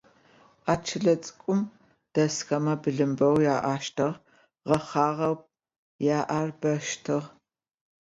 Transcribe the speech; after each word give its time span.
А 0.71 0.73
чылэ 0.85 1.15
цӏыкӏум 1.23 1.59
дэсхэмэ 2.13 2.73
былым 2.81 3.11
бэу 3.17 3.37
ахъущтыгъ, 3.55 4.09
гъэхъагъэу 4.67 5.35
яӏэр 6.19 6.49
бэщтыгъ. 6.59 7.27